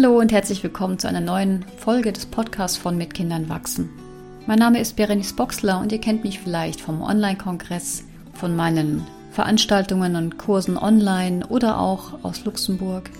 Hallo 0.00 0.16
und 0.20 0.30
herzlich 0.30 0.62
willkommen 0.62 1.00
zu 1.00 1.08
einer 1.08 1.20
neuen 1.20 1.64
Folge 1.76 2.12
des 2.12 2.24
Podcasts 2.24 2.76
von 2.76 2.96
Mit 2.96 3.14
Kindern 3.14 3.48
wachsen. 3.48 3.90
Mein 4.46 4.60
Name 4.60 4.78
ist 4.78 4.94
Berenice 4.94 5.32
Boxler 5.32 5.80
und 5.80 5.90
ihr 5.90 6.00
kennt 6.00 6.22
mich 6.22 6.38
vielleicht 6.38 6.80
vom 6.80 7.02
Online-Kongress, 7.02 8.04
von 8.32 8.54
meinen 8.54 9.04
Veranstaltungen 9.32 10.14
und 10.14 10.38
Kursen 10.38 10.78
online 10.78 11.44
oder 11.48 11.80
auch 11.80 12.22
aus 12.22 12.44
Luxemburg, 12.44 13.10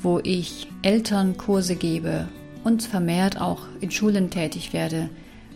wo 0.00 0.18
ich 0.22 0.68
Eltern 0.80 1.36
Kurse 1.36 1.76
gebe 1.76 2.26
und 2.64 2.84
vermehrt 2.84 3.38
auch 3.38 3.66
in 3.82 3.90
Schulen 3.90 4.30
tätig 4.30 4.72
werde, 4.72 5.10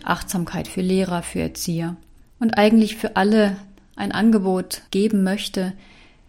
Achtsamkeit 0.04 0.68
für 0.68 0.82
Lehrer, 0.82 1.22
für 1.22 1.40
Erzieher 1.40 1.96
und 2.40 2.58
eigentlich 2.58 2.96
für 2.96 3.16
alle 3.16 3.56
ein 3.96 4.12
Angebot 4.12 4.82
geben 4.90 5.22
möchte, 5.22 5.72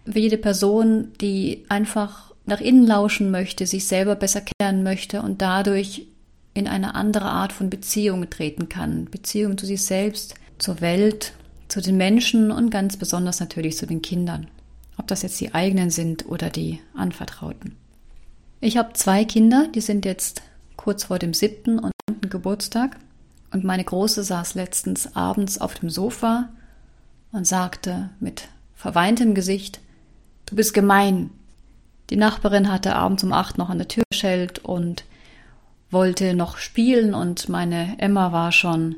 für 0.09 0.19
jede 0.19 0.37
Person, 0.37 1.11
die 1.19 1.65
einfach 1.67 2.32
nach 2.45 2.59
innen 2.59 2.85
lauschen 2.85 3.31
möchte, 3.31 3.65
sich 3.65 3.87
selber 3.87 4.15
besser 4.15 4.41
kennen 4.41 4.83
möchte 4.83 5.21
und 5.21 5.41
dadurch 5.41 6.07
in 6.53 6.67
eine 6.67 6.95
andere 6.95 7.25
Art 7.25 7.53
von 7.53 7.69
Beziehung 7.69 8.29
treten 8.29 8.69
kann. 8.69 9.05
Beziehung 9.05 9.57
zu 9.57 9.65
sich 9.65 9.83
selbst, 9.83 10.35
zur 10.57 10.81
Welt, 10.81 11.33
zu 11.67 11.81
den 11.81 11.97
Menschen 11.97 12.51
und 12.51 12.69
ganz 12.69 12.97
besonders 12.97 13.39
natürlich 13.39 13.77
zu 13.77 13.87
den 13.87 14.01
Kindern. 14.01 14.47
Ob 14.97 15.07
das 15.07 15.23
jetzt 15.23 15.39
die 15.41 15.53
eigenen 15.53 15.89
sind 15.89 16.27
oder 16.27 16.49
die 16.49 16.79
Anvertrauten. 16.93 17.75
Ich 18.61 18.77
habe 18.77 18.93
zwei 18.93 19.25
Kinder, 19.25 19.67
die 19.73 19.81
sind 19.81 20.05
jetzt 20.05 20.43
kurz 20.77 21.05
vor 21.05 21.19
dem 21.19 21.33
siebten 21.33 21.79
und 21.79 21.91
neunten 22.07 22.29
Geburtstag. 22.29 22.97
Und 23.51 23.63
meine 23.63 23.83
Große 23.83 24.23
saß 24.23 24.55
letztens 24.55 25.15
abends 25.15 25.59
auf 25.59 25.73
dem 25.75 25.89
Sofa 25.89 26.49
und 27.31 27.47
sagte 27.47 28.09
mit 28.19 28.47
verweintem 28.75 29.33
Gesicht, 29.33 29.79
Du 30.45 30.55
bist 30.55 30.73
gemein, 30.73 31.31
die 32.09 32.15
Nachbarin 32.15 32.71
hatte 32.71 32.95
abends 32.95 33.23
um 33.23 33.33
acht 33.33 33.57
noch 33.57 33.69
an 33.69 33.77
der 33.77 33.87
Tür 33.87 34.03
geschellt 34.09 34.59
und 34.59 35.05
wollte 35.89 36.33
noch 36.33 36.57
spielen 36.57 37.13
und 37.13 37.49
meine 37.49 37.95
Emma 37.99 38.31
war 38.31 38.51
schon 38.51 38.95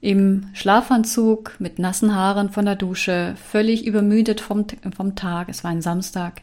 im 0.00 0.48
Schlafanzug 0.52 1.56
mit 1.58 1.78
nassen 1.78 2.14
Haaren 2.14 2.50
von 2.50 2.64
der 2.64 2.76
Dusche, 2.76 3.34
völlig 3.36 3.84
übermüdet 3.86 4.40
vom, 4.40 4.66
vom 4.94 5.16
Tag, 5.16 5.48
es 5.48 5.64
war 5.64 5.70
ein 5.70 5.82
Samstag, 5.82 6.42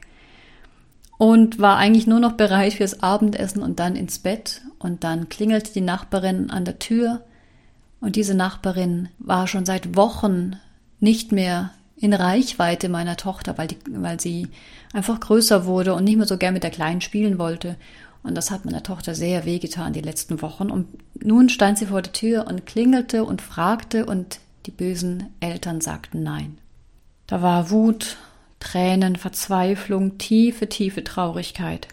und 1.17 1.59
war 1.59 1.77
eigentlich 1.77 2.07
nur 2.07 2.19
noch 2.19 2.33
bereit 2.33 2.73
fürs 2.73 3.01
Abendessen 3.01 3.61
und 3.63 3.79
dann 3.79 3.95
ins 3.95 4.19
Bett. 4.19 4.61
Und 4.79 5.05
dann 5.05 5.29
klingelte 5.29 5.71
die 5.71 5.81
Nachbarin 5.81 6.49
an 6.49 6.65
der 6.65 6.79
Tür 6.79 7.21
und 8.01 8.17
diese 8.17 8.35
Nachbarin 8.35 9.07
war 9.19 9.47
schon 9.47 9.65
seit 9.65 9.95
Wochen 9.95 10.57
nicht 10.99 11.31
mehr 11.31 11.71
in 11.95 12.13
Reichweite 12.13 12.89
meiner 12.89 13.17
Tochter, 13.17 13.57
weil, 13.57 13.67
die, 13.67 13.77
weil 13.87 14.19
sie 14.19 14.47
einfach 14.93 15.19
größer 15.19 15.65
wurde 15.65 15.93
und 15.93 16.03
nicht 16.03 16.17
mehr 16.17 16.27
so 16.27 16.37
gern 16.37 16.53
mit 16.53 16.63
der 16.63 16.71
Kleinen 16.71 17.01
spielen 17.01 17.37
wollte. 17.37 17.75
Und 18.23 18.35
das 18.35 18.51
hat 18.51 18.65
meiner 18.65 18.83
Tochter 18.83 19.15
sehr 19.15 19.45
wehgetan 19.45 19.93
die 19.93 20.01
letzten 20.01 20.41
Wochen. 20.41 20.69
Und 20.69 20.87
nun 21.21 21.49
stand 21.49 21.77
sie 21.77 21.87
vor 21.87 22.01
der 22.01 22.13
Tür 22.13 22.47
und 22.47 22.65
klingelte 22.65 23.25
und 23.25 23.41
fragte 23.41 24.05
und 24.05 24.39
die 24.65 24.71
bösen 24.71 25.27
Eltern 25.39 25.81
sagten 25.81 26.23
nein. 26.23 26.57
Da 27.27 27.41
war 27.41 27.69
Wut, 27.69 28.17
Tränen, 28.59 29.17
Verzweiflung, 29.17 30.17
tiefe, 30.17 30.69
tiefe 30.69 31.03
Traurigkeit. 31.03 31.89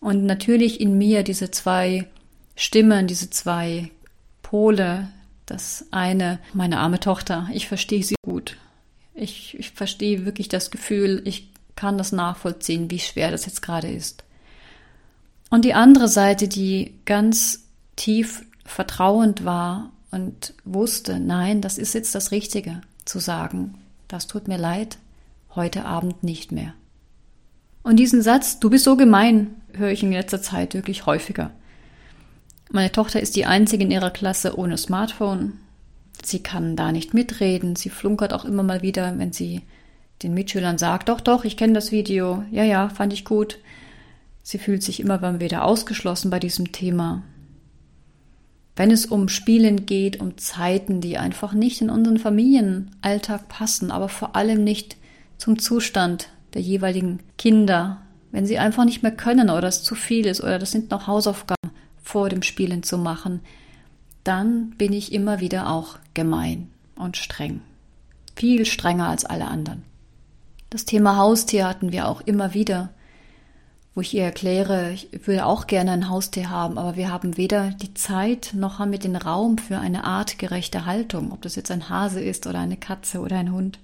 Und 0.00 0.24
natürlich 0.24 0.80
in 0.80 0.98
mir 0.98 1.22
diese 1.22 1.50
zwei 1.50 2.06
Stimmen, 2.56 3.06
diese 3.06 3.30
zwei 3.30 3.90
Pole. 4.42 5.08
Das 5.46 5.86
eine, 5.90 6.38
meine 6.52 6.78
arme 6.78 7.00
Tochter, 7.00 7.48
ich 7.52 7.68
verstehe 7.68 8.02
sie 8.02 8.14
gut. 8.22 8.56
Ich, 9.14 9.56
ich 9.58 9.70
verstehe 9.70 10.24
wirklich 10.24 10.48
das 10.48 10.70
Gefühl, 10.70 11.22
ich 11.24 11.50
kann 11.76 11.98
das 11.98 12.12
nachvollziehen, 12.12 12.90
wie 12.90 12.98
schwer 12.98 13.30
das 13.30 13.46
jetzt 13.46 13.62
gerade 13.62 13.90
ist. 13.90 14.24
Und 15.50 15.64
die 15.64 15.74
andere 15.74 16.08
Seite, 16.08 16.48
die 16.48 16.94
ganz 17.04 17.64
tief 17.96 18.44
vertrauend 18.64 19.44
war 19.44 19.90
und 20.10 20.54
wusste, 20.64 21.20
nein, 21.20 21.60
das 21.60 21.78
ist 21.78 21.94
jetzt 21.94 22.14
das 22.14 22.30
Richtige, 22.30 22.80
zu 23.04 23.18
sagen, 23.18 23.74
das 24.08 24.26
tut 24.26 24.48
mir 24.48 24.58
leid, 24.58 24.98
heute 25.54 25.84
Abend 25.84 26.22
nicht 26.22 26.52
mehr. 26.52 26.74
Und 27.82 27.96
diesen 27.96 28.22
Satz, 28.22 28.58
du 28.58 28.70
bist 28.70 28.84
so 28.84 28.96
gemein, 28.96 29.54
höre 29.74 29.90
ich 29.90 30.02
in 30.02 30.12
letzter 30.12 30.40
Zeit 30.40 30.74
wirklich 30.74 31.06
häufiger. 31.06 31.50
Meine 32.70 32.90
Tochter 32.90 33.20
ist 33.20 33.36
die 33.36 33.46
einzige 33.46 33.84
in 33.84 33.90
ihrer 33.90 34.10
Klasse 34.10 34.58
ohne 34.58 34.78
Smartphone. 34.78 35.60
Sie 36.26 36.42
kann 36.42 36.76
da 36.76 36.92
nicht 36.92 37.14
mitreden. 37.14 37.76
Sie 37.76 37.90
flunkert 37.90 38.32
auch 38.32 38.44
immer 38.44 38.62
mal 38.62 38.82
wieder, 38.82 39.18
wenn 39.18 39.32
sie 39.32 39.62
den 40.22 40.34
Mitschülern 40.34 40.78
sagt, 40.78 41.08
doch, 41.08 41.20
doch, 41.20 41.44
ich 41.44 41.56
kenne 41.56 41.74
das 41.74 41.92
Video. 41.92 42.44
Ja, 42.50 42.64
ja, 42.64 42.88
fand 42.88 43.12
ich 43.12 43.24
gut. 43.24 43.58
Sie 44.42 44.58
fühlt 44.58 44.82
sich 44.82 45.00
immer 45.00 45.40
wieder 45.40 45.64
ausgeschlossen 45.64 46.30
bei 46.30 46.38
diesem 46.38 46.72
Thema. 46.72 47.22
Wenn 48.76 48.90
es 48.90 49.06
um 49.06 49.28
Spielen 49.28 49.86
geht, 49.86 50.20
um 50.20 50.36
Zeiten, 50.36 51.00
die 51.00 51.16
einfach 51.16 51.52
nicht 51.52 51.80
in 51.80 51.90
unseren 51.90 52.18
Familienalltag 52.18 53.48
passen, 53.48 53.90
aber 53.90 54.08
vor 54.08 54.34
allem 54.34 54.64
nicht 54.64 54.96
zum 55.38 55.58
Zustand 55.58 56.28
der 56.54 56.62
jeweiligen 56.62 57.20
Kinder, 57.38 58.02
wenn 58.32 58.46
sie 58.46 58.58
einfach 58.58 58.84
nicht 58.84 59.02
mehr 59.02 59.12
können 59.12 59.48
oder 59.48 59.68
es 59.68 59.82
zu 59.82 59.94
viel 59.94 60.26
ist 60.26 60.42
oder 60.42 60.58
das 60.58 60.72
sind 60.72 60.90
noch 60.90 61.06
Hausaufgaben 61.06 61.70
vor 62.02 62.28
dem 62.28 62.42
Spielen 62.42 62.82
zu 62.82 62.98
machen, 62.98 63.40
dann 64.24 64.70
bin 64.70 64.92
ich 64.92 65.12
immer 65.12 65.40
wieder 65.40 65.70
auch 65.70 65.98
gemein 66.14 66.70
und 66.96 67.16
streng. 67.16 67.60
Viel 68.34 68.64
strenger 68.64 69.08
als 69.08 69.24
alle 69.24 69.46
anderen. 69.46 69.82
Das 70.70 70.86
Thema 70.86 71.16
Haustier 71.16 71.68
hatten 71.68 71.92
wir 71.92 72.08
auch 72.08 72.22
immer 72.22 72.54
wieder, 72.54 72.88
wo 73.94 74.00
ich 74.00 74.12
ihr 74.12 74.24
erkläre, 74.24 74.90
ich 74.90 75.08
würde 75.24 75.46
auch 75.46 75.68
gerne 75.68 75.92
ein 75.92 76.08
Haustier 76.08 76.50
haben, 76.50 76.78
aber 76.78 76.96
wir 76.96 77.12
haben 77.12 77.36
weder 77.36 77.70
die 77.70 77.94
Zeit 77.94 78.50
noch 78.54 78.80
haben 78.80 78.90
wir 78.90 78.98
den 78.98 79.14
Raum 79.14 79.58
für 79.58 79.78
eine 79.78 80.02
artgerechte 80.02 80.84
Haltung, 80.84 81.30
ob 81.30 81.42
das 81.42 81.54
jetzt 81.54 81.70
ein 81.70 81.88
Hase 81.88 82.20
ist 82.20 82.48
oder 82.48 82.58
eine 82.58 82.76
Katze 82.76 83.20
oder 83.20 83.36
ein 83.36 83.52
Hund. 83.52 83.78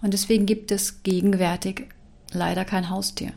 Und 0.00 0.14
deswegen 0.14 0.46
gibt 0.46 0.70
es 0.70 1.02
gegenwärtig 1.02 1.88
leider 2.32 2.64
kein 2.64 2.88
Haustier. 2.88 3.32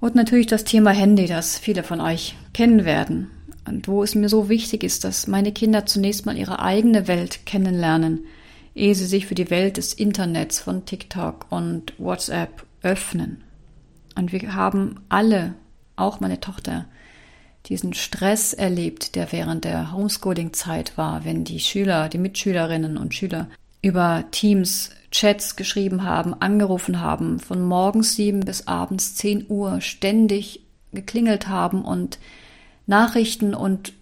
Und 0.00 0.14
natürlich 0.14 0.46
das 0.46 0.64
Thema 0.64 0.90
Handy, 0.90 1.26
das 1.26 1.58
viele 1.58 1.82
von 1.82 2.00
euch 2.00 2.34
kennen 2.54 2.84
werden 2.84 3.30
und 3.64 3.88
wo 3.88 4.02
es 4.02 4.14
mir 4.14 4.28
so 4.28 4.48
wichtig 4.48 4.82
ist, 4.84 5.04
dass 5.04 5.26
meine 5.26 5.52
Kinder 5.52 5.86
zunächst 5.86 6.26
mal 6.26 6.36
ihre 6.36 6.60
eigene 6.60 7.08
Welt 7.08 7.46
kennenlernen, 7.46 8.26
ehe 8.74 8.94
sie 8.94 9.06
sich 9.06 9.26
für 9.26 9.34
die 9.34 9.50
Welt 9.50 9.76
des 9.76 9.92
Internets 9.92 10.60
von 10.60 10.84
TikTok 10.84 11.46
und 11.50 11.92
WhatsApp 11.98 12.64
öffnen. 12.82 13.44
Und 14.16 14.32
wir 14.32 14.54
haben 14.54 15.00
alle, 15.08 15.54
auch 15.96 16.20
meine 16.20 16.40
Tochter, 16.40 16.86
diesen 17.66 17.94
Stress 17.94 18.52
erlebt, 18.52 19.14
der 19.14 19.30
während 19.30 19.64
der 19.64 19.92
Homeschooling-Zeit 19.92 20.98
war, 20.98 21.24
wenn 21.24 21.44
die 21.44 21.60
Schüler, 21.60 22.08
die 22.08 22.18
Mitschülerinnen 22.18 22.96
und 22.96 23.14
Schüler 23.14 23.48
über 23.82 24.24
Teams 24.30 24.90
Chats 25.10 25.56
geschrieben 25.56 26.04
haben, 26.04 26.34
angerufen 26.34 27.00
haben, 27.00 27.38
von 27.38 27.62
morgens 27.62 28.16
sieben 28.16 28.40
bis 28.40 28.66
abends 28.66 29.14
zehn 29.14 29.44
Uhr 29.48 29.80
ständig 29.80 30.64
geklingelt 30.92 31.48
haben 31.48 31.84
und 31.84 32.18
Nachrichten 32.92 33.54
und 33.54 33.94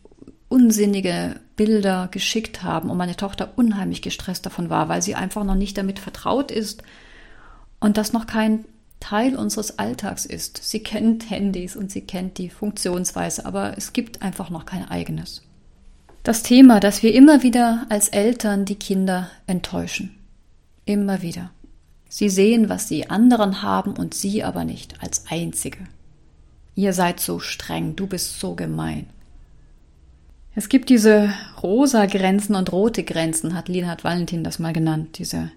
unsinnige 0.49 1.37
Bilder 1.55 2.09
geschickt 2.11 2.65
haben 2.65 2.91
und 2.91 2.99
meine 2.99 3.15
Tochter 3.15 3.53
unheimlich 3.55 4.03
gestresst 4.03 4.45
davon 4.45 4.69
war, 4.69 4.89
weil 4.89 5.01
sie 5.01 5.15
einfach 5.15 5.45
noch 5.45 5.55
nicht 5.55 5.79
damit 5.79 6.01
vertraut 6.01 6.51
ist 6.51 6.83
und 7.79 7.97
das 7.97 8.13
noch 8.13 8.27
kein 8.27 8.65
Teil 8.99 9.37
unseres 9.37 9.79
Alltags 9.79 10.27
ist. 10.27 10.59
Sie 10.65 10.83
kennt 10.83 11.31
Handys 11.31 11.77
und 11.77 11.93
sie 11.93 12.01
kennt 12.01 12.37
die 12.39 12.51
Funktionsweise, 12.51 13.47
aber 13.47 13.79
es 13.79 13.93
gibt 13.93 14.23
einfach 14.23 14.51
noch 14.51 14.67
kein 14.67 14.89
eigenes. 14.91 15.43
Das 16.25 16.43
Thema, 16.43 16.81
dass 16.81 17.05
wir 17.05 17.15
immer 17.15 17.45
wieder 17.45 17.87
als 17.91 18.09
Eltern 18.09 18.65
die 18.65 18.75
Kinder 18.75 19.31
enttäuschen. 19.47 20.17
Immer 20.85 21.23
wieder. 21.23 21.53
Sie 22.09 22.29
sehen, 22.29 22.69
was 22.69 22.89
die 22.89 23.09
anderen 23.09 23.63
haben 23.63 23.93
und 23.93 24.15
sie 24.15 24.43
aber 24.43 24.65
nicht 24.65 25.01
als 25.01 25.27
Einzige. 25.31 25.79
Ihr 26.81 26.95
seid 26.95 27.21
so 27.21 27.41
streng, 27.41 27.95
du 27.95 28.07
bist 28.07 28.41
so 28.41 28.55
gemein. 28.55 29.05
Es 30.55 30.71
gibt 30.71 30.89
diese 30.89 31.31
rosa 31.63 32.07
Grenzen 32.07 32.55
und 32.55 32.73
rote 32.73 33.05
Grenzen, 33.05 33.55
hat 33.55 33.69
Linhard 33.69 34.03
Valentin 34.03 34.45
das 34.45 34.59
mal 34.59 34.73
genannt. 34.73 35.19
Diese 35.19 35.53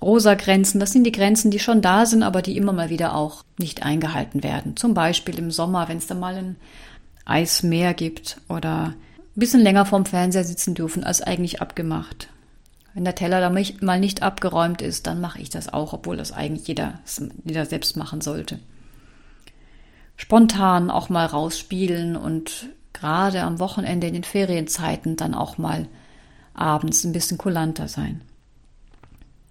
rosa 0.00 0.34
Grenzen, 0.34 0.78
das 0.78 0.92
sind 0.92 1.02
die 1.02 1.10
Grenzen, 1.10 1.50
die 1.50 1.58
schon 1.58 1.82
da 1.82 2.06
sind, 2.06 2.22
aber 2.22 2.42
die 2.42 2.56
immer 2.56 2.72
mal 2.72 2.90
wieder 2.90 3.16
auch 3.16 3.42
nicht 3.58 3.82
eingehalten 3.82 4.44
werden. 4.44 4.76
Zum 4.76 4.94
Beispiel 4.94 5.36
im 5.40 5.50
Sommer, 5.50 5.88
wenn 5.88 5.98
es 5.98 6.06
da 6.06 6.14
mal 6.14 6.36
ein 6.36 6.54
Eismeer 7.24 7.92
gibt 7.92 8.40
oder 8.48 8.94
ein 8.94 8.94
bisschen 9.34 9.62
länger 9.62 9.84
vorm 9.84 10.06
Fernseher 10.06 10.44
sitzen 10.44 10.76
dürfen 10.76 11.02
als 11.02 11.22
eigentlich 11.22 11.60
abgemacht. 11.60 12.28
Wenn 12.94 13.02
der 13.02 13.16
Teller 13.16 13.40
da 13.40 13.50
mal 13.50 13.98
nicht 13.98 14.22
abgeräumt 14.22 14.80
ist, 14.80 15.08
dann 15.08 15.20
mache 15.20 15.40
ich 15.40 15.50
das 15.50 15.72
auch, 15.72 15.92
obwohl 15.92 16.16
das 16.16 16.30
eigentlich 16.30 16.68
jeder, 16.68 17.00
jeder 17.44 17.66
selbst 17.66 17.96
machen 17.96 18.20
sollte 18.20 18.60
spontan 20.18 20.90
auch 20.90 21.08
mal 21.08 21.24
rausspielen 21.24 22.16
und 22.16 22.68
gerade 22.92 23.42
am 23.42 23.60
Wochenende 23.60 24.08
in 24.08 24.12
den 24.12 24.24
Ferienzeiten 24.24 25.16
dann 25.16 25.32
auch 25.32 25.56
mal 25.56 25.88
abends 26.52 27.04
ein 27.04 27.12
bisschen 27.12 27.38
kulanter 27.38 27.88
sein. 27.88 28.20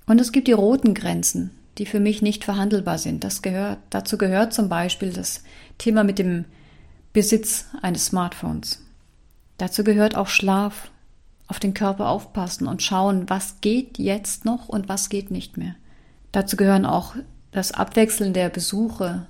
Und 0.05 0.21
es 0.21 0.31
gibt 0.31 0.47
die 0.47 0.53
roten 0.53 0.93
Grenzen, 0.93 1.51
die 1.79 1.85
für 1.85 1.99
mich 1.99 2.21
nicht 2.21 2.43
verhandelbar 2.43 2.99
sind. 2.99 3.23
Das 3.23 3.41
gehört, 3.41 3.79
dazu 3.89 4.17
gehört 4.17 4.53
zum 4.53 4.69
Beispiel 4.69 5.11
das 5.11 5.43
Thema 5.77 6.03
mit 6.03 6.19
dem 6.19 6.45
Besitz 7.13 7.65
eines 7.81 8.07
Smartphones. 8.07 8.83
Dazu 9.57 9.83
gehört 9.83 10.15
auch 10.15 10.27
Schlaf, 10.27 10.91
auf 11.47 11.59
den 11.59 11.73
Körper 11.73 12.09
aufpassen 12.09 12.67
und 12.67 12.83
schauen, 12.83 13.29
was 13.29 13.61
geht 13.61 13.97
jetzt 13.97 14.43
noch 14.43 14.67
und 14.67 14.89
was 14.89 15.07
geht 15.07 15.31
nicht 15.31 15.55
mehr. 15.55 15.75
Dazu 16.33 16.57
gehören 16.57 16.85
auch 16.85 17.15
das 17.51 17.71
Abwechseln 17.71 18.33
der 18.33 18.49
Besuche. 18.49 19.25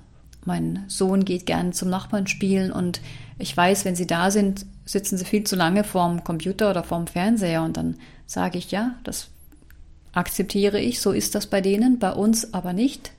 Mein 0.48 0.84
Sohn 0.88 1.26
geht 1.26 1.44
gerne 1.44 1.72
zum 1.72 1.90
Nachbarn 1.90 2.26
spielen 2.26 2.72
und 2.72 3.02
ich 3.38 3.54
weiß, 3.54 3.84
wenn 3.84 3.94
sie 3.94 4.06
da 4.06 4.30
sind, 4.30 4.64
sitzen 4.86 5.18
sie 5.18 5.26
viel 5.26 5.44
zu 5.44 5.56
lange 5.56 5.84
vorm 5.84 6.24
Computer 6.24 6.70
oder 6.70 6.82
vorm 6.82 7.06
Fernseher 7.06 7.62
und 7.62 7.76
dann 7.76 7.96
sage 8.24 8.56
ich, 8.56 8.70
ja, 8.70 8.94
das 9.04 9.28
akzeptiere 10.14 10.80
ich, 10.80 11.02
so 11.02 11.12
ist 11.12 11.34
das 11.34 11.48
bei 11.48 11.60
denen, 11.60 11.98
bei 11.98 12.12
uns 12.12 12.54
aber 12.54 12.72
nicht. 12.72 13.12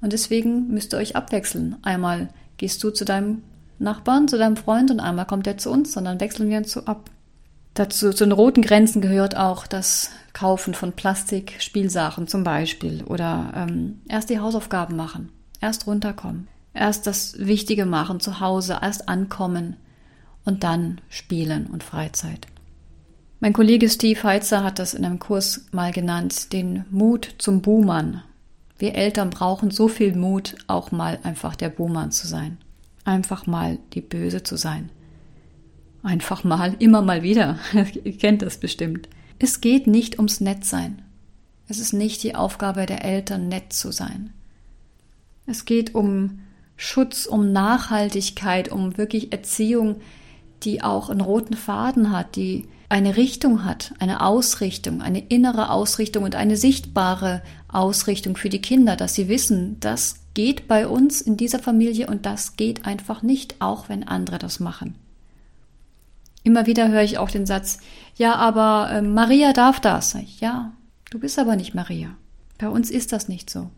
Und 0.00 0.12
deswegen 0.12 0.66
müsst 0.66 0.92
ihr 0.92 0.98
euch 0.98 1.14
abwechseln. 1.14 1.76
Einmal 1.82 2.30
gehst 2.56 2.82
du 2.82 2.90
zu 2.90 3.04
deinem 3.04 3.42
Nachbarn, 3.78 4.26
zu 4.26 4.36
deinem 4.36 4.56
Freund 4.56 4.90
und 4.90 4.98
einmal 4.98 5.26
kommt 5.26 5.46
er 5.46 5.56
zu 5.56 5.70
uns, 5.70 5.92
sondern 5.92 6.18
wechseln 6.18 6.50
wir 6.50 6.58
uns 6.58 6.72
so 6.72 6.84
ab. 6.84 7.10
Dazu 7.74 8.12
zu 8.12 8.24
den 8.24 8.32
roten 8.32 8.62
Grenzen 8.62 9.00
gehört 9.00 9.36
auch 9.36 9.68
das 9.68 10.10
Kaufen 10.32 10.74
von 10.74 10.94
Plastikspielsachen 10.94 12.26
zum 12.26 12.42
Beispiel 12.42 13.04
oder 13.04 13.52
ähm, 13.54 14.00
erst 14.08 14.30
die 14.30 14.40
Hausaufgaben 14.40 14.96
machen, 14.96 15.30
erst 15.60 15.86
runterkommen, 15.86 16.48
erst 16.74 17.06
das 17.06 17.38
Wichtige 17.38 17.86
machen 17.86 18.20
zu 18.20 18.40
Hause, 18.40 18.78
erst 18.80 19.08
ankommen 19.08 19.76
und 20.44 20.64
dann 20.64 21.00
spielen 21.08 21.66
und 21.66 21.82
Freizeit. 21.82 22.46
Mein 23.40 23.52
Kollege 23.52 23.88
Steve 23.88 24.22
Heitzer 24.22 24.62
hat 24.62 24.78
das 24.78 24.92
in 24.92 25.04
einem 25.04 25.18
Kurs 25.18 25.66
mal 25.72 25.92
genannt, 25.92 26.52
den 26.52 26.84
Mut 26.90 27.36
zum 27.38 27.62
Buhmann. 27.62 28.22
Wir 28.78 28.94
Eltern 28.94 29.30
brauchen 29.30 29.70
so 29.70 29.88
viel 29.88 30.14
Mut, 30.14 30.56
auch 30.66 30.90
mal 30.90 31.18
einfach 31.22 31.56
der 31.56 31.70
Buhmann 31.70 32.12
zu 32.12 32.26
sein. 32.26 32.58
Einfach 33.04 33.46
mal 33.46 33.78
die 33.94 34.02
Böse 34.02 34.42
zu 34.42 34.56
sein. 34.56 34.90
Einfach 36.02 36.44
mal, 36.44 36.74
immer 36.78 37.02
mal 37.02 37.22
wieder. 37.22 37.58
Ihr 38.04 38.16
kennt 38.16 38.42
das 38.42 38.58
bestimmt. 38.58 39.08
Es 39.38 39.60
geht 39.60 39.86
nicht 39.86 40.16
ums 40.16 40.40
Nettsein. 40.40 41.02
Es 41.66 41.78
ist 41.78 41.92
nicht 41.92 42.22
die 42.22 42.34
Aufgabe 42.34 42.84
der 42.84 43.04
Eltern, 43.04 43.48
nett 43.48 43.72
zu 43.72 43.90
sein. 43.90 44.34
Es 45.50 45.64
geht 45.64 45.96
um 45.96 46.38
Schutz, 46.76 47.26
um 47.26 47.50
Nachhaltigkeit, 47.50 48.70
um 48.70 48.96
wirklich 48.96 49.32
Erziehung, 49.32 49.96
die 50.62 50.80
auch 50.80 51.10
einen 51.10 51.20
roten 51.20 51.54
Faden 51.54 52.12
hat, 52.12 52.36
die 52.36 52.68
eine 52.88 53.16
Richtung 53.16 53.64
hat, 53.64 53.92
eine 53.98 54.20
Ausrichtung, 54.20 55.02
eine 55.02 55.18
innere 55.18 55.70
Ausrichtung 55.70 56.22
und 56.22 56.36
eine 56.36 56.56
sichtbare 56.56 57.42
Ausrichtung 57.66 58.36
für 58.36 58.48
die 58.48 58.62
Kinder, 58.62 58.94
dass 58.94 59.14
sie 59.14 59.28
wissen, 59.28 59.78
das 59.80 60.20
geht 60.34 60.68
bei 60.68 60.86
uns 60.86 61.20
in 61.20 61.36
dieser 61.36 61.58
Familie 61.58 62.06
und 62.06 62.26
das 62.26 62.56
geht 62.56 62.86
einfach 62.86 63.22
nicht, 63.22 63.56
auch 63.58 63.88
wenn 63.88 64.06
andere 64.06 64.38
das 64.38 64.60
machen. 64.60 64.94
Immer 66.44 66.66
wieder 66.66 66.88
höre 66.88 67.02
ich 67.02 67.18
auch 67.18 67.30
den 67.30 67.46
Satz, 67.46 67.80
ja, 68.14 68.36
aber 68.36 68.88
äh, 68.92 69.02
Maria 69.02 69.52
darf 69.52 69.80
das. 69.80 70.16
Ja, 70.38 70.72
du 71.10 71.18
bist 71.18 71.40
aber 71.40 71.56
nicht 71.56 71.74
Maria. 71.74 72.16
Bei 72.58 72.68
uns 72.68 72.88
ist 72.88 73.12
das 73.12 73.26
nicht 73.26 73.50
so. 73.50 73.68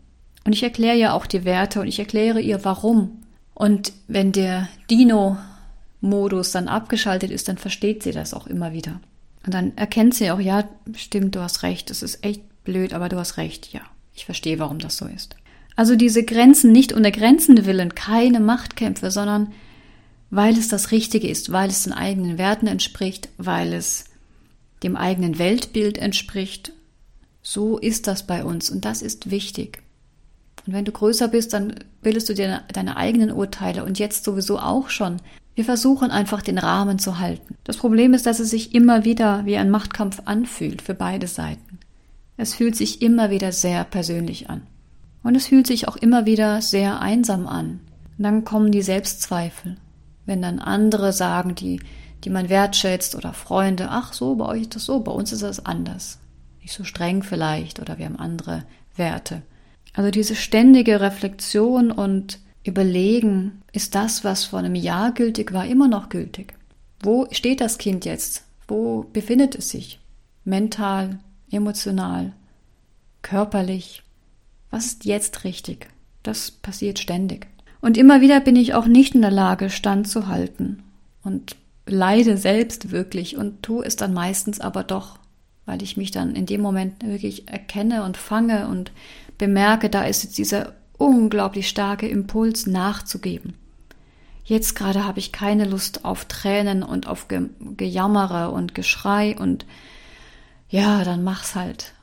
Und 0.45 0.53
ich 0.53 0.63
erkläre 0.63 0.97
ihr 0.97 1.13
auch 1.13 1.25
die 1.25 1.45
Werte 1.45 1.79
und 1.81 1.87
ich 1.87 1.99
erkläre 1.99 2.41
ihr, 2.41 2.65
warum. 2.65 3.23
Und 3.53 3.93
wenn 4.07 4.31
der 4.31 4.67
Dino 4.89 5.37
Modus 6.01 6.51
dann 6.51 6.67
abgeschaltet 6.67 7.31
ist, 7.31 7.47
dann 7.47 7.57
versteht 7.57 8.03
sie 8.03 8.11
das 8.11 8.33
auch 8.33 8.47
immer 8.47 8.73
wieder. 8.73 8.99
Und 9.45 9.53
dann 9.53 9.75
erkennt 9.77 10.15
sie 10.15 10.31
auch, 10.31 10.39
ja, 10.39 10.67
stimmt, 10.95 11.35
du 11.35 11.41
hast 11.41 11.63
recht, 11.63 11.89
es 11.91 12.03
ist 12.03 12.23
echt 12.23 12.41
blöd, 12.63 12.93
aber 12.93 13.09
du 13.09 13.17
hast 13.17 13.37
recht, 13.37 13.71
ja, 13.73 13.81
ich 14.13 14.25
verstehe, 14.25 14.59
warum 14.59 14.79
das 14.79 14.97
so 14.97 15.05
ist. 15.05 15.35
Also 15.75 15.95
diese 15.95 16.23
Grenzen 16.23 16.71
nicht 16.71 16.93
unter 16.93 17.11
Grenzen 17.11 17.65
willen, 17.65 17.95
keine 17.95 18.39
Machtkämpfe, 18.39 19.11
sondern 19.11 19.51
weil 20.29 20.57
es 20.57 20.67
das 20.67 20.91
Richtige 20.91 21.27
ist, 21.27 21.51
weil 21.51 21.69
es 21.69 21.83
den 21.83 21.93
eigenen 21.93 22.37
Werten 22.37 22.67
entspricht, 22.67 23.29
weil 23.37 23.73
es 23.73 24.05
dem 24.81 24.95
eigenen 24.95 25.39
Weltbild 25.39 25.97
entspricht. 25.97 26.73
So 27.41 27.77
ist 27.77 28.07
das 28.07 28.25
bei 28.25 28.43
uns 28.43 28.69
und 28.69 28.85
das 28.85 29.01
ist 29.01 29.31
wichtig. 29.31 29.82
Und 30.65 30.73
wenn 30.73 30.85
du 30.85 30.91
größer 30.91 31.27
bist, 31.27 31.53
dann 31.53 31.75
bildest 32.01 32.29
du 32.29 32.33
dir 32.33 32.61
deine 32.71 32.97
eigenen 32.97 33.31
Urteile 33.31 33.83
und 33.83 33.99
jetzt 33.99 34.23
sowieso 34.23 34.59
auch 34.59 34.89
schon. 34.89 35.17
Wir 35.55 35.65
versuchen 35.65 36.09
einfach 36.09 36.41
den 36.41 36.57
Rahmen 36.57 36.99
zu 36.99 37.19
halten. 37.19 37.55
Das 37.63 37.77
Problem 37.77 38.13
ist, 38.13 38.25
dass 38.25 38.39
es 38.39 38.49
sich 38.49 38.73
immer 38.73 39.05
wieder 39.05 39.45
wie 39.45 39.57
ein 39.57 39.69
Machtkampf 39.69 40.21
anfühlt 40.25 40.81
für 40.81 40.95
beide 40.95 41.27
Seiten. 41.27 41.79
Es 42.37 42.55
fühlt 42.55 42.75
sich 42.75 43.01
immer 43.01 43.29
wieder 43.29 43.51
sehr 43.51 43.83
persönlich 43.83 44.49
an. 44.49 44.61
Und 45.21 45.35
es 45.35 45.47
fühlt 45.47 45.67
sich 45.67 45.87
auch 45.87 45.95
immer 45.95 46.25
wieder 46.25 46.61
sehr 46.61 46.99
einsam 46.99 47.47
an. 47.47 47.81
Und 48.17 48.23
dann 48.23 48.45
kommen 48.45 48.71
die 48.71 48.81
Selbstzweifel. 48.81 49.77
Wenn 50.25 50.41
dann 50.41 50.59
andere 50.59 51.13
sagen, 51.13 51.55
die, 51.55 51.81
die 52.23 52.29
man 52.29 52.49
wertschätzt 52.49 53.15
oder 53.15 53.33
Freunde, 53.33 53.89
ach 53.89 54.13
so, 54.13 54.35
bei 54.35 54.45
euch 54.45 54.63
ist 54.63 54.75
das 54.75 54.85
so, 54.85 55.01
bei 55.01 55.11
uns 55.11 55.31
ist 55.31 55.43
das 55.43 55.65
anders. 55.65 56.19
Nicht 56.61 56.73
so 56.73 56.83
streng 56.83 57.23
vielleicht 57.23 57.79
oder 57.79 57.97
wir 57.97 58.05
haben 58.05 58.17
andere 58.17 58.63
Werte. 58.95 59.43
Also 59.93 60.11
diese 60.11 60.35
ständige 60.35 61.01
Reflexion 61.01 61.91
und 61.91 62.39
Überlegen, 62.63 63.61
ist 63.73 63.93
das, 63.93 64.23
was 64.23 64.45
vor 64.45 64.59
einem 64.59 64.75
Jahr 64.75 65.11
gültig 65.11 65.53
war, 65.53 65.65
immer 65.65 65.87
noch 65.87 66.09
gültig? 66.09 66.53
Wo 67.01 67.27
steht 67.31 67.59
das 67.59 67.77
Kind 67.77 68.05
jetzt? 68.05 68.43
Wo 68.67 69.05
befindet 69.11 69.55
es 69.55 69.69
sich? 69.69 69.99
Mental, 70.45 71.19
emotional, 71.51 72.33
körperlich? 73.21 74.03
Was 74.71 74.85
ist 74.85 75.05
jetzt 75.05 75.43
richtig? 75.43 75.87
Das 76.23 76.51
passiert 76.51 76.99
ständig. 76.99 77.47
Und 77.81 77.97
immer 77.97 78.21
wieder 78.21 78.39
bin 78.39 78.55
ich 78.55 78.73
auch 78.73 78.85
nicht 78.85 79.13
in 79.13 79.21
der 79.21 79.31
Lage, 79.31 79.69
standzuhalten 79.69 80.83
und 81.23 81.57
leide 81.85 82.37
selbst 82.37 82.91
wirklich 82.91 83.35
und 83.35 83.61
tue 83.61 83.85
es 83.85 83.97
dann 83.97 84.13
meistens 84.13 84.61
aber 84.61 84.85
doch, 84.85 85.19
weil 85.65 85.81
ich 85.81 85.97
mich 85.97 86.11
dann 86.11 86.35
in 86.35 86.45
dem 86.45 86.61
Moment 86.61 87.03
wirklich 87.03 87.47
erkenne 87.47 88.03
und 88.03 88.17
fange 88.17 88.67
und 88.67 88.91
bemerke, 89.37 89.89
da 89.89 90.03
ist 90.03 90.23
jetzt 90.23 90.37
dieser 90.37 90.73
unglaublich 90.97 91.67
starke 91.69 92.07
Impuls 92.07 92.67
nachzugeben. 92.67 93.55
Jetzt 94.45 94.75
gerade 94.75 95.05
habe 95.05 95.19
ich 95.19 95.31
keine 95.31 95.65
Lust 95.65 96.03
auf 96.03 96.25
Tränen 96.25 96.83
und 96.83 97.07
auf 97.07 97.27
Ge 97.29 97.49
Gejammere 97.77 98.51
und 98.51 98.75
Geschrei 98.75 99.37
und 99.37 99.65
ja, 100.69 101.03
dann 101.03 101.23
mach's 101.23 101.55
halt. 101.55 101.93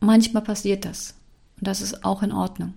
Manchmal 0.00 0.42
passiert 0.42 0.84
das 0.84 1.14
und 1.58 1.66
das 1.66 1.80
ist 1.80 2.04
auch 2.04 2.22
in 2.22 2.32
Ordnung. 2.32 2.74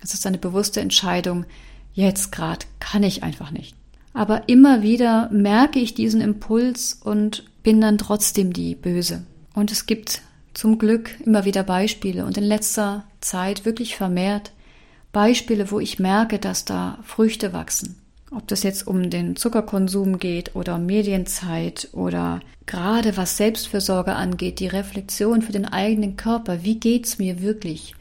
Es 0.00 0.14
ist 0.14 0.26
eine 0.26 0.38
bewusste 0.38 0.80
Entscheidung, 0.80 1.46
jetzt 1.94 2.32
gerade 2.32 2.66
kann 2.80 3.02
ich 3.02 3.22
einfach 3.22 3.50
nicht. 3.50 3.77
Aber 4.18 4.48
immer 4.48 4.82
wieder 4.82 5.28
merke 5.30 5.78
ich 5.78 5.94
diesen 5.94 6.20
Impuls 6.20 6.98
und 7.04 7.44
bin 7.62 7.80
dann 7.80 7.98
trotzdem 7.98 8.52
die 8.52 8.74
Böse. 8.74 9.22
Und 9.54 9.70
es 9.70 9.86
gibt 9.86 10.22
zum 10.54 10.80
Glück 10.80 11.10
immer 11.24 11.44
wieder 11.44 11.62
Beispiele 11.62 12.24
und 12.24 12.36
in 12.36 12.42
letzter 12.42 13.04
Zeit 13.20 13.64
wirklich 13.64 13.94
vermehrt 13.94 14.50
Beispiele, 15.12 15.70
wo 15.70 15.78
ich 15.78 16.00
merke, 16.00 16.40
dass 16.40 16.64
da 16.64 16.98
Früchte 17.04 17.52
wachsen. 17.52 17.94
Ob 18.32 18.48
das 18.48 18.64
jetzt 18.64 18.88
um 18.88 19.08
den 19.08 19.36
Zuckerkonsum 19.36 20.18
geht 20.18 20.56
oder 20.56 20.78
Medienzeit 20.78 21.86
oder 21.92 22.40
gerade 22.66 23.16
was 23.16 23.36
Selbstfürsorge 23.36 24.16
angeht, 24.16 24.58
die 24.58 24.66
Reflexion 24.66 25.42
für 25.42 25.52
den 25.52 25.64
eigenen 25.64 26.16
Körper, 26.16 26.64
wie 26.64 26.80
geht's 26.80 27.20
mir 27.20 27.40
wirklich? 27.40 27.94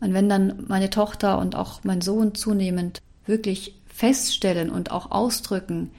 Und 0.00 0.14
wenn 0.14 0.30
dann 0.30 0.64
meine 0.66 0.88
Tochter 0.88 1.38
und 1.38 1.56
auch 1.56 1.84
mein 1.84 2.00
Sohn 2.00 2.34
zunehmend 2.34 3.02
wirklich 3.26 3.74
feststellen 3.92 4.70
und 4.70 4.90
auch 4.90 5.10
ausdrücken, 5.10 5.90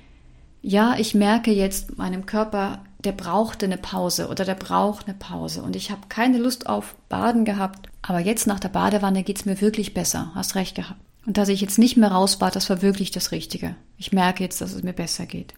ja, 0.62 0.96
ich 0.98 1.14
merke 1.14 1.52
jetzt 1.52 1.98
meinem 1.98 2.26
Körper 2.26 2.80
der 3.04 3.12
brauchte 3.12 3.66
eine 3.66 3.78
Pause 3.78 4.30
oder 4.30 4.46
der 4.46 4.56
braucht 4.56 5.08
eine 5.08 5.18
Pause 5.18 5.62
und 5.62 5.76
ich 5.76 5.92
habe 5.92 6.08
keine 6.10 6.38
Lust 6.38 6.68
auf 6.68 6.96
Baden 7.10 7.46
gehabt, 7.46 7.90
aber 8.02 8.20
jetzt 8.20 8.48
nach 8.48 8.60
der 8.60 8.70
Badewanne 8.70 9.24
geht's 9.24 9.46
mir 9.46 9.60
wirklich 9.62 9.94
besser, 9.94 10.32
hast 10.36 10.56
recht 10.56 10.76
gehabt. 10.76 11.00
Und 11.26 11.38
dass 11.38 11.50
ich 11.50 11.62
jetzt 11.62 11.80
nicht 11.80 11.98
mehr 11.98 12.12
rausbad, 12.12 12.56
das 12.56 12.70
war 12.70 12.82
wirklich 12.82 13.12
das 13.12 13.32
Richtige. 13.32 13.76
Ich 13.98 14.12
merke 14.12 14.44
jetzt, 14.44 14.60
dass 14.62 14.74
es 14.74 14.84
mir 14.84 14.94
besser 14.94 15.26
geht. 15.26 15.54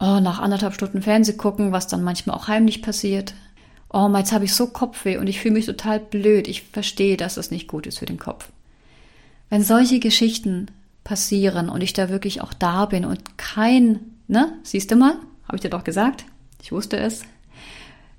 Oh, 0.00 0.20
nach 0.20 0.40
anderthalb 0.40 0.74
Stunden 0.74 1.02
Fernseh 1.02 1.34
gucken, 1.34 1.72
was 1.72 1.86
dann 1.86 2.02
manchmal 2.02 2.36
auch 2.36 2.48
heimlich 2.48 2.82
passiert. 2.82 3.34
Oh, 3.88 4.08
jetzt 4.16 4.32
habe 4.32 4.44
ich 4.44 4.54
so 4.54 4.66
Kopfweh 4.66 5.16
und 5.16 5.28
ich 5.28 5.40
fühle 5.40 5.54
mich 5.54 5.66
total 5.66 6.00
blöd. 6.00 6.48
Ich 6.48 6.62
verstehe, 6.62 7.16
dass 7.16 7.36
das 7.36 7.50
nicht 7.50 7.68
gut 7.68 7.86
ist 7.86 7.98
für 7.98 8.06
den 8.06 8.18
Kopf. 8.18 8.48
Wenn 9.48 9.62
solche 9.62 10.00
Geschichten 10.00 10.66
passieren 11.06 11.68
und 11.68 11.82
ich 11.82 11.92
da 11.92 12.08
wirklich 12.08 12.40
auch 12.40 12.52
da 12.52 12.84
bin 12.84 13.04
und 13.04 13.38
kein, 13.38 14.00
ne, 14.26 14.52
siehst 14.64 14.90
du 14.90 14.96
mal, 14.96 15.14
habe 15.44 15.54
ich 15.54 15.60
dir 15.60 15.70
doch 15.70 15.84
gesagt, 15.84 16.24
ich 16.60 16.72
wusste 16.72 16.96
es. 16.96 17.22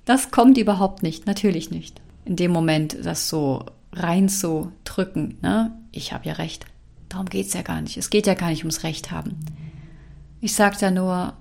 Das 0.06 0.32
kommt 0.32 0.58
überhaupt 0.58 1.03
nicht, 1.03 1.27
natürlich 1.27 1.70
nicht. 1.70 2.00
In 2.24 2.38
dem 2.38 2.51
Moment, 2.51 2.98
das 3.03 3.27
so 3.27 3.65
rein 3.91 4.29
zu 4.29 4.72
drücken, 4.86 5.38
ne? 5.41 5.77
Ich 5.91 6.13
habe 6.13 6.25
ja 6.29 6.34
recht. 6.34 6.65
Darum 7.10 7.27
geht 7.27 7.48
es 7.48 7.53
ja 7.53 7.62
gar 7.62 7.82
nicht. 7.82 7.98
Es 7.98 8.10
geht 8.10 8.25
ja 8.25 8.36
gar 8.36 8.50
nicht 8.50 8.63
ums 8.63 8.84
Recht 8.84 9.12
haben. 9.12 9.36
Ich 10.39 10.56
sage 10.56 10.77
ja 10.79 10.89
nur, 10.89 11.34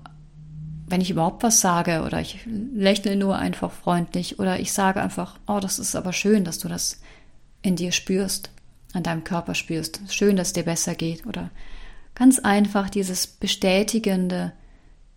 wenn 0.87 0.99
ich 0.99 1.11
überhaupt 1.11 1.43
was 1.43 1.61
sage 1.61 2.03
oder 2.05 2.19
ich 2.19 2.39
lächle 2.45 3.15
nur 3.15 3.37
einfach 3.37 3.71
freundlich 3.71 4.37
oder 4.39 4.59
ich 4.59 4.73
sage 4.73 5.01
einfach, 5.01 5.39
oh, 5.47 5.59
das 5.61 5.79
ist 5.79 5.95
aber 5.95 6.11
schön, 6.11 6.43
dass 6.43 6.59
du 6.59 6.67
das 6.67 6.99
in 7.61 7.77
dir 7.77 7.93
spürst, 7.93 8.49
an 8.93 9.03
deinem 9.03 9.23
Körper 9.23 9.55
spürst. 9.55 10.01
Schön, 10.09 10.35
dass 10.35 10.47
es 10.47 10.53
dir 10.53 10.63
besser 10.63 10.95
geht 10.95 11.25
oder 11.25 11.49
Ganz 12.17 12.39
einfach 12.39 12.89
dieses 12.89 13.27
bestätigende, 13.27 14.51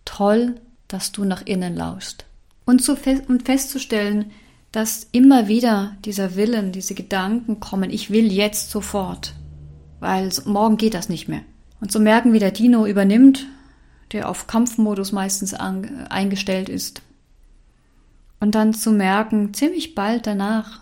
toll, 0.05 0.61
dass 0.87 1.11
du 1.11 1.23
nach 1.23 1.41
innen 1.47 1.75
lauschst. 1.75 2.27
Und, 2.63 2.83
zu 2.83 2.95
fe 2.95 3.23
und 3.27 3.41
festzustellen, 3.41 4.29
dass 4.71 5.07
immer 5.11 5.47
wieder 5.47 5.97
dieser 6.05 6.35
Willen, 6.35 6.71
diese 6.71 6.93
Gedanken 6.93 7.59
kommen, 7.59 7.89
ich 7.89 8.11
will 8.11 8.31
jetzt 8.31 8.69
sofort, 8.69 9.33
weil 9.99 10.29
morgen 10.45 10.77
geht 10.77 10.93
das 10.93 11.09
nicht 11.09 11.27
mehr. 11.27 11.41
Und 11.79 11.91
zu 11.91 11.99
merken, 11.99 12.33
wie 12.33 12.39
der 12.39 12.51
Dino 12.51 12.85
übernimmt, 12.85 13.47
der 14.11 14.29
auf 14.29 14.45
Kampfmodus 14.45 15.11
meistens 15.11 15.55
an, 15.55 16.05
eingestellt 16.05 16.69
ist. 16.69 17.01
Und 18.39 18.53
dann 18.53 18.75
zu 18.75 18.91
merken, 18.91 19.55
ziemlich 19.55 19.95
bald 19.95 20.27
danach, 20.27 20.81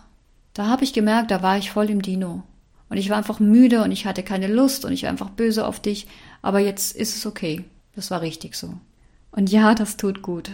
da 0.52 0.66
habe 0.66 0.84
ich 0.84 0.92
gemerkt, 0.92 1.30
da 1.30 1.40
war 1.40 1.56
ich 1.56 1.70
voll 1.70 1.88
im 1.88 2.02
Dino. 2.02 2.42
Und 2.90 2.98
ich 2.98 3.08
war 3.08 3.16
einfach 3.16 3.40
müde 3.40 3.82
und 3.82 3.92
ich 3.92 4.04
hatte 4.04 4.22
keine 4.22 4.48
Lust 4.48 4.84
und 4.84 4.92
ich 4.92 5.04
war 5.04 5.10
einfach 5.10 5.30
böse 5.30 5.66
auf 5.66 5.80
dich. 5.80 6.08
Aber 6.42 6.58
jetzt 6.58 6.94
ist 6.94 7.16
es 7.16 7.24
okay. 7.24 7.64
Das 7.94 8.10
war 8.10 8.20
richtig 8.20 8.56
so. 8.56 8.74
Und 9.30 9.50
ja, 9.50 9.74
das 9.74 9.96
tut 9.96 10.22
gut. 10.22 10.50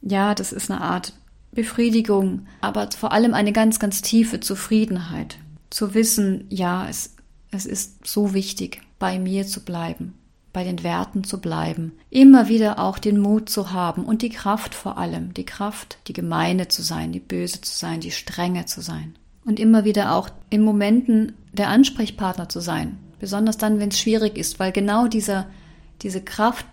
Ja, 0.00 0.34
das 0.34 0.52
ist 0.52 0.70
eine 0.70 0.80
Art 0.80 1.12
Befriedigung, 1.52 2.46
aber 2.60 2.88
vor 2.92 3.12
allem 3.12 3.34
eine 3.34 3.52
ganz, 3.52 3.78
ganz 3.78 4.00
tiefe 4.02 4.40
Zufriedenheit. 4.40 5.36
Zu 5.68 5.94
wissen, 5.94 6.46
ja, 6.48 6.88
es, 6.88 7.14
es 7.50 7.66
ist 7.66 8.06
so 8.06 8.34
wichtig, 8.34 8.80
bei 8.98 9.18
mir 9.18 9.46
zu 9.46 9.64
bleiben, 9.64 10.14
bei 10.52 10.64
den 10.64 10.82
Werten 10.82 11.24
zu 11.24 11.40
bleiben, 11.40 11.92
immer 12.08 12.48
wieder 12.48 12.78
auch 12.78 12.98
den 12.98 13.18
Mut 13.20 13.48
zu 13.48 13.72
haben 13.72 14.04
und 14.04 14.22
die 14.22 14.30
Kraft 14.30 14.74
vor 14.74 14.96
allem, 14.96 15.34
die 15.34 15.44
Kraft, 15.44 15.98
die 16.08 16.12
Gemeine 16.14 16.68
zu 16.68 16.82
sein, 16.82 17.12
die 17.12 17.20
Böse 17.20 17.60
zu 17.60 17.76
sein, 17.76 18.00
die 18.00 18.12
Strenge 18.12 18.64
zu 18.64 18.80
sein. 18.80 19.14
Und 19.44 19.58
immer 19.58 19.84
wieder 19.84 20.14
auch 20.14 20.28
in 20.50 20.62
Momenten 20.62 21.34
der 21.52 21.68
Ansprechpartner 21.68 22.48
zu 22.48 22.60
sein, 22.60 22.98
besonders 23.18 23.58
dann, 23.58 23.80
wenn 23.80 23.88
es 23.88 23.98
schwierig 23.98 24.38
ist, 24.38 24.58
weil 24.58 24.72
genau 24.72 25.08
dieser, 25.08 25.46
diese 26.02 26.22
Kraft, 26.22 26.66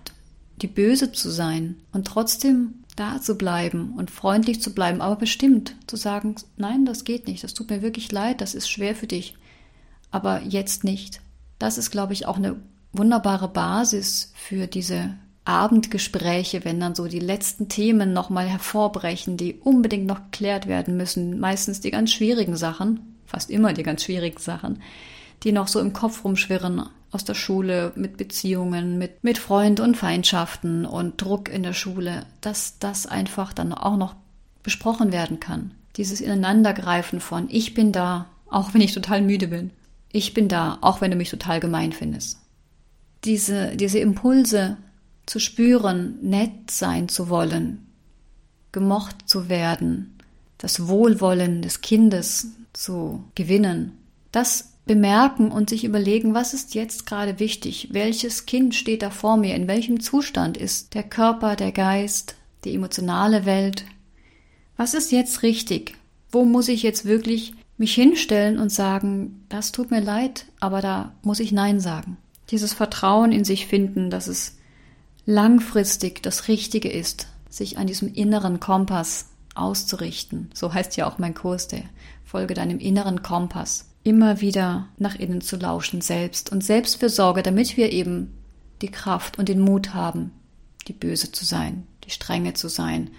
die 0.61 0.67
Böse 0.67 1.11
zu 1.11 1.29
sein 1.29 1.77
und 1.91 2.05
trotzdem 2.05 2.75
da 2.95 3.21
zu 3.21 3.35
bleiben 3.35 3.93
und 3.97 4.11
freundlich 4.11 4.61
zu 4.61 4.73
bleiben, 4.73 5.01
aber 5.01 5.15
bestimmt 5.15 5.75
zu 5.87 5.95
sagen, 5.95 6.35
nein, 6.57 6.85
das 6.85 7.05
geht 7.05 7.27
nicht, 7.27 7.43
das 7.43 7.53
tut 7.53 7.69
mir 7.69 7.81
wirklich 7.81 8.11
leid, 8.11 8.41
das 8.41 8.55
ist 8.55 8.69
schwer 8.69 8.93
für 8.93 9.07
dich, 9.07 9.35
aber 10.11 10.41
jetzt 10.41 10.83
nicht. 10.83 11.21
Das 11.59 11.77
ist, 11.77 11.91
glaube 11.91 12.13
ich, 12.13 12.25
auch 12.25 12.37
eine 12.37 12.57
wunderbare 12.91 13.47
Basis 13.47 14.33
für 14.35 14.67
diese 14.67 15.15
Abendgespräche, 15.45 16.63
wenn 16.65 16.79
dann 16.79 16.95
so 16.95 17.07
die 17.07 17.19
letzten 17.19 17.69
Themen 17.69 18.13
nochmal 18.13 18.47
hervorbrechen, 18.47 19.37
die 19.37 19.55
unbedingt 19.55 20.05
noch 20.05 20.23
geklärt 20.31 20.67
werden 20.67 20.97
müssen, 20.97 21.39
meistens 21.39 21.79
die 21.81 21.91
ganz 21.91 22.11
schwierigen 22.13 22.55
Sachen, 22.55 23.17
fast 23.25 23.49
immer 23.49 23.73
die 23.73 23.83
ganz 23.83 24.03
schwierigen 24.03 24.39
Sachen, 24.39 24.81
die 25.43 25.51
noch 25.51 25.67
so 25.67 25.79
im 25.79 25.93
Kopf 25.93 26.23
rumschwirren 26.23 26.83
aus 27.11 27.25
der 27.25 27.33
Schule, 27.33 27.91
mit 27.95 28.17
Beziehungen, 28.17 28.97
mit, 28.97 29.23
mit 29.23 29.37
Freund 29.37 29.79
und 29.79 29.97
Feindschaften 29.97 30.85
und 30.85 31.21
Druck 31.21 31.49
in 31.49 31.63
der 31.63 31.73
Schule, 31.73 32.25
dass 32.41 32.77
das 32.79 33.07
einfach 33.07 33.53
dann 33.53 33.73
auch 33.73 33.97
noch 33.97 34.15
besprochen 34.61 35.11
werden 35.11 35.39
kann. 35.39 35.71
Dieses 35.95 36.21
Ineinandergreifen 36.21 37.19
von 37.19 37.47
ich 37.49 37.73
bin 37.73 37.91
da, 37.91 38.27
auch 38.49 38.73
wenn 38.73 38.81
ich 38.81 38.93
total 38.93 39.21
müde 39.21 39.47
bin. 39.47 39.71
Ich 40.11 40.33
bin 40.33 40.47
da, 40.47 40.77
auch 40.81 41.01
wenn 41.01 41.11
du 41.11 41.17
mich 41.17 41.29
total 41.29 41.59
gemein 41.59 41.91
findest. 41.91 42.39
Diese, 43.25 43.75
diese 43.75 43.99
Impulse 43.99 44.77
zu 45.29 45.39
spüren, 45.39 46.17
nett 46.21 46.71
sein 46.71 47.07
zu 47.07 47.29
wollen, 47.29 47.85
gemocht 48.71 49.29
zu 49.29 49.47
werden, 49.47 50.17
das 50.57 50.87
Wohlwollen 50.87 51.61
des 51.61 51.81
Kindes 51.81 52.47
zu 52.73 53.23
gewinnen, 53.35 53.91
das 54.31 54.73
bemerken 54.85 55.51
und 55.51 55.69
sich 55.69 55.83
überlegen, 55.83 56.33
was 56.33 56.55
ist 56.55 56.73
jetzt 56.73 57.05
gerade 57.05 57.39
wichtig, 57.39 57.89
welches 57.91 58.47
Kind 58.47 58.73
steht 58.73 59.03
da 59.03 59.11
vor 59.11 59.37
mir, 59.37 59.55
in 59.55 59.67
welchem 59.67 59.99
Zustand 59.99 60.57
ist 60.57 60.95
der 60.95 61.03
Körper, 61.03 61.55
der 61.55 61.71
Geist, 61.71 62.33
die 62.63 62.73
emotionale 62.73 63.45
Welt. 63.45 63.85
Was 64.77 64.95
ist 64.95 65.11
jetzt 65.11 65.43
richtig? 65.43 65.93
Wo 66.31 66.43
muss 66.43 66.67
ich 66.67 66.81
jetzt 66.81 67.05
wirklich 67.05 67.53
mich 67.77 67.93
hinstellen 67.93 68.57
und 68.57 68.71
sagen, 68.71 69.45
das 69.47 69.71
tut 69.71 69.91
mir 69.91 70.01
leid, 70.01 70.45
aber 70.59 70.81
da 70.81 71.13
muss 71.21 71.39
ich 71.39 71.51
Nein 71.51 71.79
sagen. 71.79 72.17
Dieses 72.49 72.73
Vertrauen 72.73 73.31
in 73.31 73.45
sich 73.45 73.67
finden, 73.67 74.09
dass 74.09 74.25
es 74.25 74.58
langfristig 75.25 76.21
das 76.23 76.47
Richtige 76.47 76.89
ist, 76.89 77.27
sich 77.49 77.77
an 77.77 77.87
diesem 77.87 78.13
inneren 78.13 78.59
Kompass 78.59 79.27
auszurichten. 79.55 80.49
So 80.53 80.73
heißt 80.73 80.97
ja 80.97 81.07
auch 81.07 81.17
mein 81.17 81.33
Kurs, 81.33 81.67
der 81.67 81.83
Folge 82.23 82.53
deinem 82.53 82.79
inneren 82.79 83.21
Kompass 83.21 83.89
immer 84.03 84.41
wieder 84.41 84.87
nach 84.97 85.15
innen 85.15 85.41
zu 85.41 85.57
lauschen 85.57 86.01
selbst 86.01 86.51
und 86.51 86.63
Selbstfürsorge, 86.63 87.43
damit 87.43 87.77
wir 87.77 87.91
eben 87.91 88.33
die 88.81 88.91
Kraft 88.91 89.37
und 89.37 89.49
den 89.49 89.59
Mut 89.59 89.93
haben, 89.93 90.31
die 90.87 90.93
Böse 90.93 91.31
zu 91.31 91.45
sein, 91.45 91.85
die 92.05 92.11
Strenge 92.11 92.53
zu 92.53 92.69
sein 92.69 93.09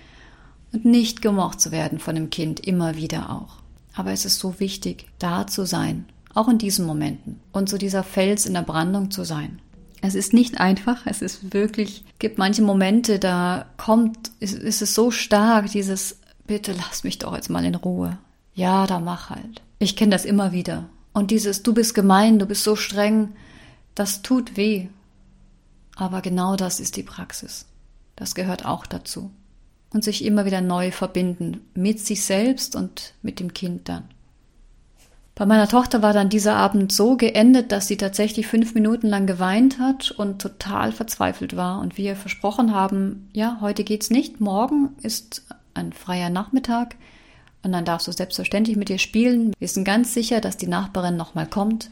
und 0.73 0.85
nicht 0.85 1.23
gemocht 1.23 1.61
zu 1.61 1.71
werden 1.71 1.99
von 1.99 2.15
dem 2.15 2.31
Kind 2.31 2.61
immer 2.61 2.97
wieder 2.97 3.31
auch. 3.31 3.57
Aber 3.95 4.13
es 4.13 4.25
ist 4.25 4.39
so 4.39 4.59
wichtig, 4.61 5.07
da 5.19 5.47
zu 5.47 5.67
sein, 5.67 6.07
auch 6.35 6.49
in 6.49 6.59
diesen 6.59 6.87
Momenten 6.87 7.41
und 7.53 7.69
so 7.69 7.77
dieser 7.77 8.05
Fels 8.05 8.47
in 8.47 8.55
der 8.55 8.63
Brandung 8.63 9.11
zu 9.11 9.25
sein. 9.25 9.61
Es 10.03 10.15
ist 10.15 10.33
nicht 10.33 10.61
einfach, 10.61 11.07
es 11.07 11.21
ist 11.23 11.53
wirklich, 11.53 12.05
gibt 12.19 12.39
manche 12.39 12.63
Momente, 12.63 13.19
da 13.19 13.67
kommt, 13.77 14.31
ist, 14.41 14.55
ist 14.55 14.83
es 14.83 14.95
so 14.95 15.11
stark, 15.11 15.71
dieses, 15.71 16.19
bitte 16.47 16.73
lass 16.73 17.05
mich 17.05 17.19
doch 17.19 17.35
jetzt 17.35 17.51
mal 17.51 17.65
in 17.65 17.75
Ruhe. 17.75 18.19
Ja, 18.55 18.87
da 18.87 18.99
mach 18.99 19.31
halt. 19.31 19.63
Ich 19.79 19.97
kenne 19.97 20.11
das 20.11 20.25
immer 20.25 20.53
wieder. 20.53 20.89
Und 21.13 21.31
dieses, 21.31 21.63
du 21.63 21.75
bist 21.75 21.95
gemein, 21.95 22.39
du 22.39 22.47
bist 22.47 22.65
so 22.65 22.77
streng, 22.77 23.31
das 23.95 24.23
tut 24.23 24.57
weh. 24.57 24.89
Aber 25.97 26.23
genau 26.23 26.57
das 26.57 26.81
ist 26.81 26.97
die 26.97 27.03
Praxis. 27.03 27.67
Das 28.17 28.35
gehört 28.35 28.65
auch 28.65 28.87
dazu. 28.87 29.31
Und 29.93 30.05
sich 30.05 30.25
immer 30.25 30.45
wieder 30.45 30.61
neu 30.61 30.93
verbinden 30.93 31.61
mit 31.75 32.01
sich 32.01 32.25
selbst 32.25 32.77
und 32.77 33.15
mit 33.23 33.41
dem 33.41 33.53
Kind 33.53 33.89
dann. 33.89 34.05
Bei 35.41 35.47
meiner 35.47 35.69
Tochter 35.69 36.03
war 36.03 36.13
dann 36.13 36.29
dieser 36.29 36.57
Abend 36.57 36.93
so 36.93 37.17
geendet, 37.17 37.73
dass 37.73 37.87
sie 37.87 37.97
tatsächlich 37.97 38.47
fünf 38.47 38.75
Minuten 38.75 39.07
lang 39.07 39.27
geweint 39.27 39.79
hat 39.79 40.11
und 40.11 40.43
total 40.43 40.93
verzweifelt 40.93 41.57
war. 41.57 41.81
Und 41.81 41.97
wir 41.97 42.15
versprochen 42.15 42.75
haben, 42.75 43.31
ja, 43.33 43.57
heute 43.63 43.83
geht's 43.83 44.11
nicht, 44.11 44.43
morgen 44.43 44.91
ist 45.01 45.47
ein 45.73 45.95
freier 45.95 46.29
Nachmittag. 46.29 46.97
Und 47.63 47.73
dann 47.73 47.87
darfst 47.87 48.07
du 48.07 48.13
selbstverständlich 48.13 48.77
mit 48.77 48.91
ihr 48.91 48.99
spielen. 48.99 49.55
Wir 49.59 49.69
sind 49.69 49.85
ganz 49.85 50.13
sicher, 50.13 50.43
dass 50.43 50.59
die 50.59 50.67
Nachbarin 50.67 51.17
nochmal 51.17 51.47
kommt. 51.47 51.91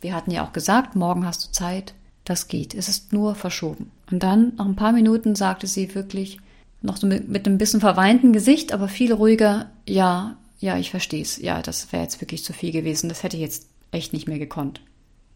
Wir 0.00 0.12
hatten 0.12 0.32
ja 0.32 0.44
auch 0.44 0.52
gesagt, 0.52 0.96
morgen 0.96 1.24
hast 1.24 1.46
du 1.46 1.52
Zeit. 1.52 1.94
Das 2.24 2.48
geht. 2.48 2.74
Es 2.74 2.88
ist 2.88 3.12
nur 3.12 3.36
verschoben. 3.36 3.92
Und 4.10 4.24
dann, 4.24 4.52
nach 4.56 4.66
ein 4.66 4.74
paar 4.74 4.92
Minuten, 4.92 5.36
sagte 5.36 5.68
sie 5.68 5.94
wirklich, 5.94 6.40
noch 6.82 6.96
so 6.96 7.06
mit, 7.06 7.28
mit 7.28 7.46
einem 7.46 7.56
bisschen 7.56 7.78
verweinten 7.78 8.32
Gesicht, 8.32 8.72
aber 8.72 8.88
viel 8.88 9.12
ruhiger, 9.12 9.66
ja, 9.86 10.38
ja, 10.64 10.78
ich 10.78 10.90
verstehe 10.90 11.20
es. 11.20 11.36
Ja, 11.36 11.60
das 11.60 11.92
wäre 11.92 12.02
jetzt 12.02 12.22
wirklich 12.22 12.42
zu 12.42 12.54
viel 12.54 12.72
gewesen. 12.72 13.10
Das 13.10 13.22
hätte 13.22 13.36
ich 13.36 13.42
jetzt 13.42 13.68
echt 13.90 14.14
nicht 14.14 14.26
mehr 14.26 14.38
gekonnt. 14.38 14.80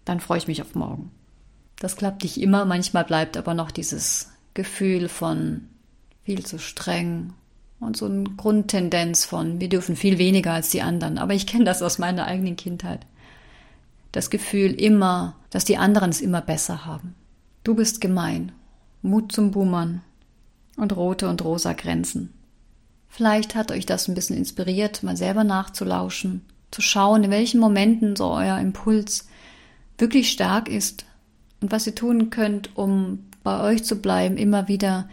Dann 0.07 0.21
freue 0.21 0.39
ich 0.39 0.49
mich 0.49 0.63
auf 0.63 0.75
morgen. 0.75 1.11
Das 1.77 1.97
klappt 1.97 2.23
nicht 2.23 2.41
immer. 2.41 2.65
Manchmal 2.65 3.05
bleibt 3.05 3.37
aber 3.37 3.53
noch 3.53 3.71
dieses 3.71 4.31
Gefühl 4.55 5.11
von 5.11 5.69
viel 6.25 6.47
zu 6.47 6.59
streng 6.59 7.35
und 7.79 7.95
so 7.99 8.07
eine 8.07 8.25
Grundtendenz 8.25 9.27
von, 9.27 9.61
wir 9.61 9.69
dürfen 9.69 9.97
viel 9.97 10.17
weniger 10.17 10.55
als 10.55 10.71
die 10.71 10.81
anderen. 10.81 11.19
Aber 11.19 11.35
ich 11.35 11.47
kenne 11.47 11.65
das 11.65 11.83
aus 11.83 11.99
meiner 11.99 12.25
eigenen 12.25 12.57
Kindheit. 12.57 13.05
Das 14.13 14.31
Gefühl 14.31 14.73
immer, 14.81 15.37
dass 15.51 15.67
die 15.67 15.77
anderen 15.77 16.09
es 16.09 16.23
immer 16.23 16.41
besser 16.41 16.87
haben. 16.87 17.15
Du 17.65 17.75
bist 17.75 18.01
gemein. 18.01 18.53
Mut 19.03 19.31
zum 19.31 19.51
Bummern. 19.51 20.01
Und 20.79 20.97
rote 20.97 21.29
und 21.29 21.45
rosa 21.45 21.75
Grenzen. 21.75 22.33
Vielleicht 23.09 23.55
hat 23.55 23.73
euch 23.73 23.87
das 23.87 24.09
ein 24.09 24.15
bisschen 24.15 24.37
inspiriert, 24.37 25.03
mal 25.03 25.17
selber 25.17 25.45
nachzulauschen, 25.45 26.45
zu 26.71 26.83
schauen, 26.83 27.25
in 27.25 27.31
welchen 27.31 27.61
Momenten 27.61 28.15
so 28.15 28.31
euer 28.31 28.59
Impuls 28.59 29.27
wirklich 29.97 30.31
stark 30.31 30.69
ist 30.69 31.05
und 31.61 31.73
was 31.73 31.87
ihr 31.87 31.95
tun 31.95 32.31
könnt, 32.31 32.77
um 32.77 33.25
bei 33.43 33.61
euch 33.63 33.85
zu 33.85 33.97
bleiben, 33.97 34.37
immer 34.37 34.69
wieder 34.69 35.09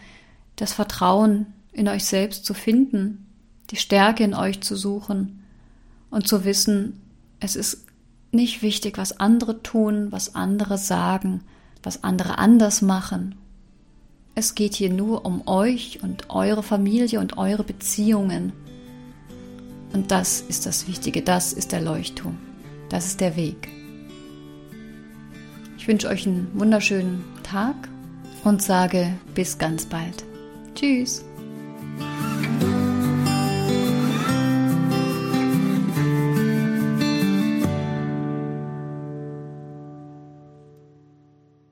das 0.56 0.72
Vertrauen 0.72 1.46
in 1.72 1.88
euch 1.88 2.04
selbst 2.04 2.44
zu 2.44 2.54
finden, 2.54 3.26
die 3.70 3.76
Stärke 3.76 4.24
in 4.24 4.34
euch 4.34 4.60
zu 4.60 4.76
suchen 4.76 5.42
und 6.10 6.28
zu 6.28 6.44
wissen, 6.44 7.00
es 7.40 7.56
ist 7.56 7.84
nicht 8.32 8.62
wichtig, 8.62 8.98
was 8.98 9.18
andere 9.18 9.62
tun, 9.62 10.12
was 10.12 10.34
andere 10.34 10.78
sagen, 10.78 11.42
was 11.82 12.04
andere 12.04 12.38
anders 12.38 12.82
machen. 12.82 13.34
Es 14.38 14.54
geht 14.54 14.74
hier 14.74 14.90
nur 14.90 15.24
um 15.24 15.48
euch 15.48 16.00
und 16.02 16.28
eure 16.28 16.62
Familie 16.62 17.20
und 17.20 17.38
eure 17.38 17.64
Beziehungen. 17.64 18.52
Und 19.94 20.10
das 20.10 20.42
ist 20.42 20.66
das 20.66 20.86
Wichtige, 20.86 21.22
das 21.22 21.54
ist 21.54 21.72
der 21.72 21.80
Leuchtturm, 21.80 22.36
das 22.90 23.06
ist 23.06 23.22
der 23.22 23.34
Weg. 23.34 23.68
Ich 25.78 25.88
wünsche 25.88 26.08
euch 26.08 26.26
einen 26.26 26.50
wunderschönen 26.52 27.24
Tag 27.44 27.88
und 28.44 28.60
sage 28.60 29.14
bis 29.34 29.56
ganz 29.56 29.86
bald. 29.86 30.22
Tschüss. 30.74 31.24